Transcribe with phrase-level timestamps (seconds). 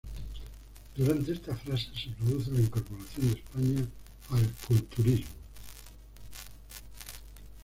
[0.97, 3.87] Durante esta fase se produce la incorporación de España
[4.31, 5.35] al culturismo.